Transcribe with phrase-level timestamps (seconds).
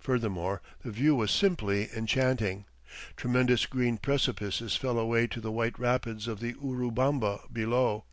[0.00, 2.64] Furthermore, the view was simply enchanting.
[3.18, 8.06] Tremendous green precipices fell away to the white rapids of the Urubamba below.